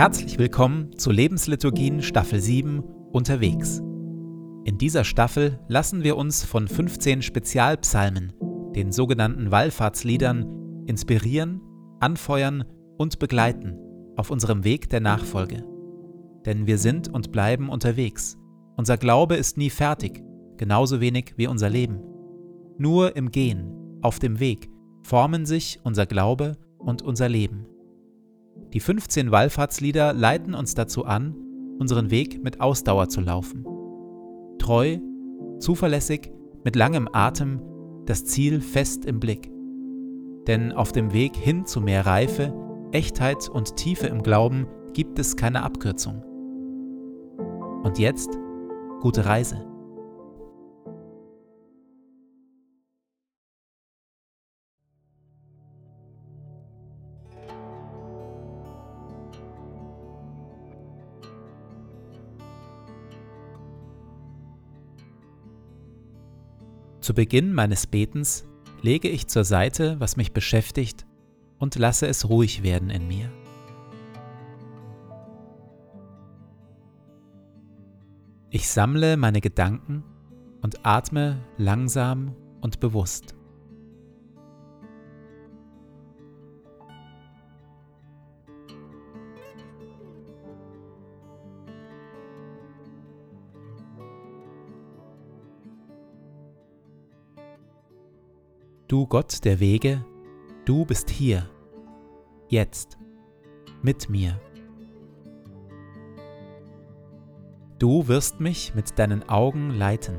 [0.00, 2.80] Herzlich willkommen zu Lebensliturgien Staffel 7
[3.12, 3.80] Unterwegs.
[4.64, 8.32] In dieser Staffel lassen wir uns von 15 Spezialpsalmen,
[8.74, 11.60] den sogenannten Wallfahrtsliedern, inspirieren,
[12.00, 12.64] anfeuern
[12.96, 13.76] und begleiten
[14.16, 15.66] auf unserem Weg der Nachfolge.
[16.46, 18.38] Denn wir sind und bleiben unterwegs.
[18.78, 20.22] Unser Glaube ist nie fertig,
[20.56, 22.00] genauso wenig wie unser Leben.
[22.78, 24.70] Nur im Gehen, auf dem Weg,
[25.02, 27.66] formen sich unser Glaube und unser Leben.
[28.72, 31.34] Die 15 Wallfahrtslieder leiten uns dazu an,
[31.78, 33.64] unseren Weg mit Ausdauer zu laufen.
[34.58, 34.98] Treu,
[35.58, 36.30] zuverlässig,
[36.62, 37.60] mit langem Atem,
[38.06, 39.50] das Ziel fest im Blick.
[40.46, 42.54] Denn auf dem Weg hin zu mehr Reife,
[42.92, 46.22] Echtheit und Tiefe im Glauben gibt es keine Abkürzung.
[47.82, 48.38] Und jetzt
[49.00, 49.69] gute Reise.
[67.00, 68.44] Zu Beginn meines Betens
[68.82, 71.06] lege ich zur Seite, was mich beschäftigt,
[71.58, 73.30] und lasse es ruhig werden in mir.
[78.50, 80.02] Ich sammle meine Gedanken
[80.60, 83.34] und atme langsam und bewusst.
[98.90, 100.04] Du Gott der Wege,
[100.64, 101.48] du bist hier,
[102.48, 102.98] jetzt,
[103.82, 104.40] mit mir.
[107.78, 110.18] Du wirst mich mit deinen Augen leiten.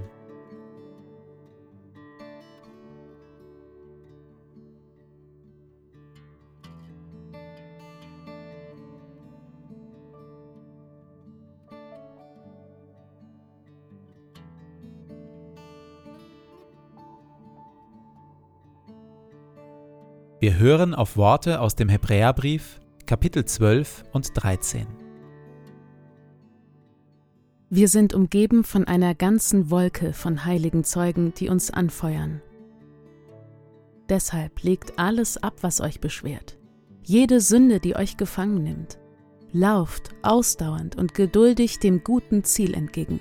[20.41, 24.87] Wir hören auf Worte aus dem Hebräerbrief, Kapitel 12 und 13.
[27.69, 32.41] Wir sind umgeben von einer ganzen Wolke von heiligen Zeugen, die uns anfeuern.
[34.09, 36.57] Deshalb legt alles ab, was euch beschwert,
[37.03, 38.97] jede Sünde, die euch gefangen nimmt.
[39.51, 43.19] Lauft ausdauernd und geduldig dem guten Ziel entgegen.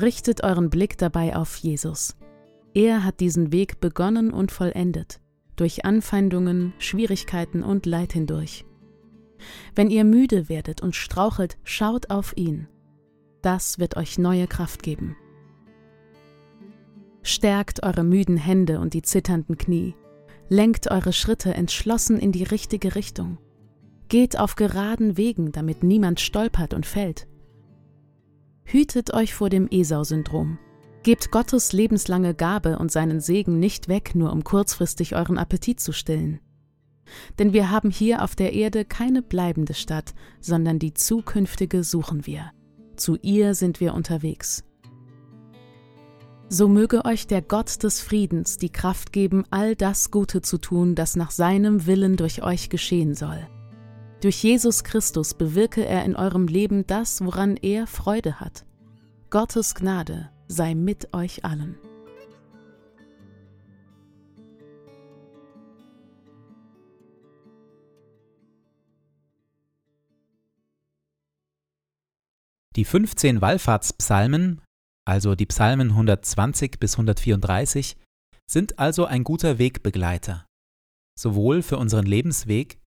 [0.00, 2.16] Richtet euren Blick dabei auf Jesus,
[2.74, 5.20] er hat diesen Weg begonnen und vollendet,
[5.56, 8.64] durch Anfeindungen, Schwierigkeiten und Leid hindurch.
[9.74, 12.68] Wenn ihr müde werdet und strauchelt, schaut auf ihn.
[13.42, 15.16] Das wird euch neue Kraft geben.
[17.22, 19.94] Stärkt eure müden Hände und die zitternden Knie.
[20.48, 23.38] Lenkt eure Schritte entschlossen in die richtige Richtung.
[24.08, 27.26] Geht auf geraden Wegen, damit niemand stolpert und fällt.
[28.64, 30.58] Hütet euch vor dem Esau-Syndrom.
[31.02, 35.92] Gebt Gottes lebenslange Gabe und seinen Segen nicht weg, nur um kurzfristig euren Appetit zu
[35.92, 36.38] stillen.
[37.40, 42.52] Denn wir haben hier auf der Erde keine bleibende Stadt, sondern die zukünftige suchen wir.
[42.96, 44.62] Zu ihr sind wir unterwegs.
[46.48, 50.94] So möge euch der Gott des Friedens die Kraft geben, all das Gute zu tun,
[50.94, 53.48] das nach seinem Willen durch euch geschehen soll.
[54.20, 58.64] Durch Jesus Christus bewirke er in eurem Leben das, woran er Freude hat.
[59.30, 61.78] Gottes Gnade sei mit euch allen.
[72.76, 74.62] Die 15 Wallfahrtspsalmen,
[75.06, 77.96] also die Psalmen 120 bis 134,
[78.50, 80.46] sind also ein guter Wegbegleiter,
[81.18, 82.78] sowohl für unseren Lebensweg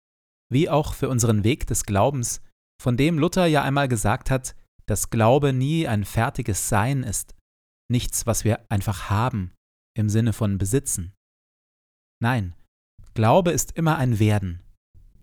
[0.51, 2.41] wie auch für unseren Weg des Glaubens,
[2.81, 4.55] von dem Luther ja einmal gesagt hat,
[4.87, 7.35] dass Glaube nie ein fertiges Sein ist,
[7.91, 9.53] nichts, was wir einfach haben
[9.97, 11.13] im Sinne von besitzen.
[12.21, 12.55] Nein,
[13.15, 14.61] Glaube ist immer ein Werden,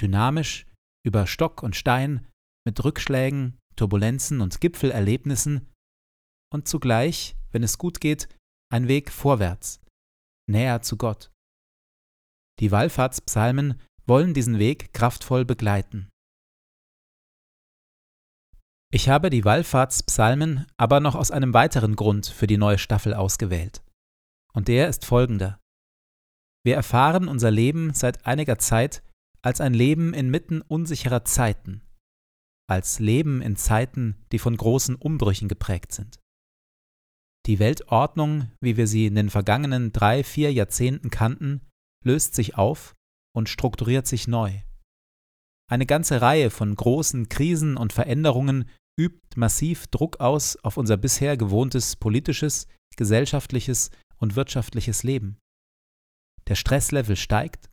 [0.01, 0.65] dynamisch,
[1.05, 2.27] über Stock und Stein,
[2.65, 5.67] mit Rückschlägen, Turbulenzen und Gipfelerlebnissen
[6.53, 8.29] und zugleich, wenn es gut geht,
[8.71, 9.81] ein Weg vorwärts,
[10.49, 11.31] näher zu Gott.
[12.59, 16.10] Die Wallfahrtspsalmen wollen diesen Weg kraftvoll begleiten.
[18.93, 23.81] Ich habe die Wallfahrtspsalmen aber noch aus einem weiteren Grund für die neue Staffel ausgewählt.
[24.53, 25.59] Und der ist folgender.
[26.65, 29.01] Wir erfahren unser Leben seit einiger Zeit
[29.41, 31.81] als ein Leben inmitten unsicherer Zeiten,
[32.67, 36.19] als Leben in Zeiten, die von großen Umbrüchen geprägt sind.
[37.47, 41.61] Die Weltordnung, wie wir sie in den vergangenen drei, vier Jahrzehnten kannten,
[42.03, 42.93] löst sich auf
[43.33, 44.51] und strukturiert sich neu.
[45.71, 48.69] Eine ganze Reihe von großen Krisen und Veränderungen
[49.01, 52.67] übt massiv Druck aus auf unser bisher gewohntes politisches,
[52.97, 55.39] gesellschaftliches und wirtschaftliches Leben.
[56.47, 57.69] Der Stresslevel steigt,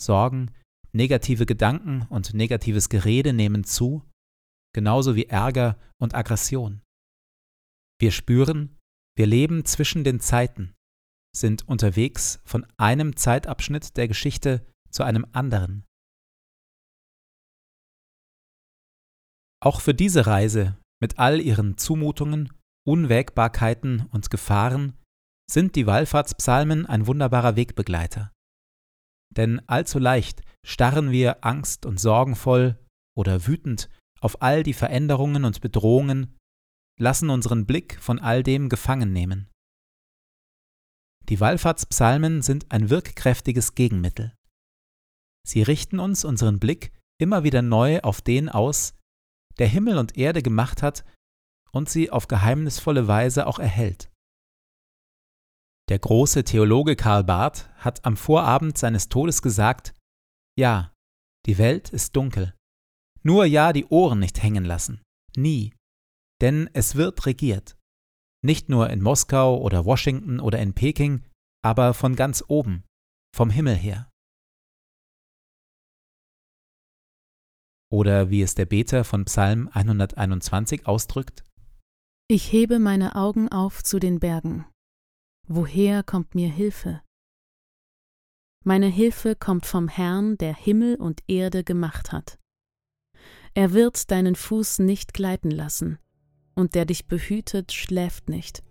[0.00, 0.52] Sorgen,
[0.92, 4.02] negative Gedanken und negatives Gerede nehmen zu,
[4.74, 6.82] genauso wie Ärger und Aggression.
[7.98, 8.76] Wir spüren,
[9.16, 10.74] wir leben zwischen den Zeiten,
[11.34, 15.84] sind unterwegs von einem Zeitabschnitt der Geschichte zu einem anderen.
[19.60, 22.52] Auch für diese Reise mit all ihren Zumutungen,
[22.86, 24.94] Unwägbarkeiten und Gefahren
[25.50, 28.32] sind die Wallfahrtspsalmen ein wunderbarer Wegbegleiter.
[29.36, 32.78] Denn allzu leicht starren wir angst- und sorgenvoll
[33.16, 33.88] oder wütend
[34.20, 36.36] auf all die Veränderungen und Bedrohungen,
[36.98, 39.50] lassen unseren Blick von all dem gefangen nehmen.
[41.28, 44.34] Die Wallfahrtspsalmen sind ein wirkkräftiges Gegenmittel.
[45.46, 48.94] Sie richten uns unseren Blick immer wieder neu auf den aus,
[49.58, 51.04] der Himmel und Erde gemacht hat
[51.72, 54.10] und sie auf geheimnisvolle Weise auch erhält.
[55.88, 59.94] Der große Theologe Karl Barth hat am Vorabend seines Todes gesagt,
[60.58, 60.92] ja,
[61.46, 62.54] die Welt ist dunkel.
[63.22, 65.00] Nur ja die Ohren nicht hängen lassen.
[65.36, 65.74] Nie.
[66.40, 67.76] Denn es wird regiert.
[68.42, 71.24] Nicht nur in Moskau oder Washington oder in Peking,
[71.62, 72.84] aber von ganz oben,
[73.34, 74.10] vom Himmel her.
[77.96, 81.44] Oder wie es der Beter von Psalm 121 ausdrückt,
[82.28, 84.66] Ich hebe meine Augen auf zu den Bergen.
[85.48, 87.00] Woher kommt mir Hilfe?
[88.66, 92.38] Meine Hilfe kommt vom Herrn, der Himmel und Erde gemacht hat.
[93.54, 95.98] Er wird deinen Fuß nicht gleiten lassen,
[96.54, 98.62] und der dich behütet, schläft nicht.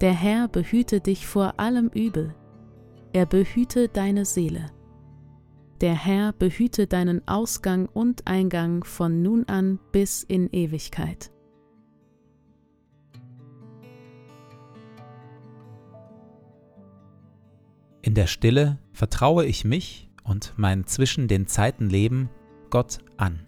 [0.00, 2.34] Der Herr behüte dich vor allem Übel,
[3.12, 4.76] er behüte deine Seele.
[5.80, 11.30] Der Herr behüte deinen Ausgang und Eingang von nun an bis in Ewigkeit.
[18.02, 22.28] In der Stille vertraue ich mich und mein zwischen den Zeiten Leben
[22.70, 23.47] Gott an.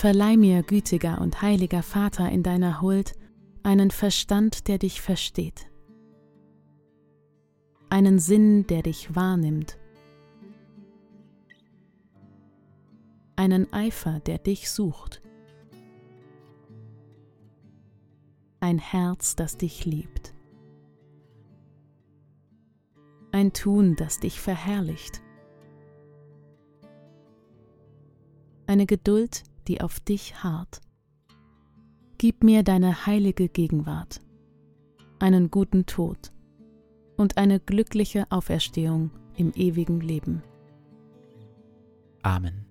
[0.00, 3.14] Verleih mir, gütiger und heiliger Vater, in deiner Huld
[3.64, 5.68] einen Verstand, der dich versteht,
[7.88, 9.76] einen Sinn, der dich wahrnimmt,
[13.34, 15.20] einen Eifer, der dich sucht,
[18.60, 20.32] ein Herz, das dich liebt,
[23.32, 25.22] ein Tun, das dich verherrlicht,
[28.68, 30.80] eine Geduld, die auf dich harrt.
[32.16, 34.20] Gib mir deine heilige Gegenwart,
[35.20, 36.32] einen guten Tod
[37.16, 40.42] und eine glückliche Auferstehung im ewigen Leben.
[42.22, 42.67] Amen.